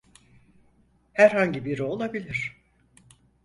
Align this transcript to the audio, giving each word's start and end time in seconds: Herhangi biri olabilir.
Herhangi 1.13 1.65
biri 1.65 1.83
olabilir. 1.83 2.61